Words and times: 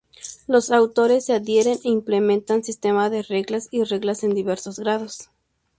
Los 0.47 0.71
actores 0.71 1.25
se 1.25 1.33
adhieren 1.33 1.77
e 1.83 1.89
implementan 1.89 2.63
sistemas 2.63 3.11
de 3.11 3.21
reglas 3.21 3.67
y 3.69 3.83
reglas 3.83 4.23
en 4.23 4.33
diversos 4.33 4.79
grados. 4.79 5.29